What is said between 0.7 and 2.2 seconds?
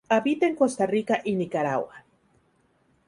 Rica y Nicaragua.